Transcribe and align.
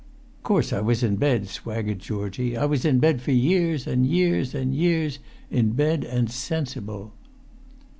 "Course 0.41 0.73
I 0.73 0.81
was 0.81 1.03
in 1.03 1.17
bed," 1.17 1.47
swaggered 1.47 1.99
Georgie; 1.99 2.53
"I[Pg 2.53 2.71
307] 2.71 2.71
was 2.71 2.85
in 2.85 2.97
bed 2.97 3.21
for 3.21 3.31
years 3.31 3.85
an' 3.85 4.03
years 4.03 4.55
an' 4.55 4.73
years—in 4.73 5.73
bed 5.73 6.03
and 6.03 6.27
sensible." 6.31 7.13